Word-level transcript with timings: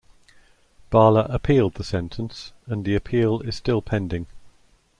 Bala 0.89 1.27
appealed 1.29 1.75
the 1.75 1.83
sentence 1.83 2.53
and 2.65 2.83
the 2.83 2.95
appeal 2.95 3.39
is 3.41 3.55
still 3.55 3.83
pending. 3.83 4.25